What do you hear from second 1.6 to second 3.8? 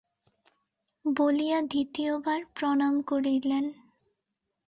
দ্বিতীয়বার প্রণাম করিলেন।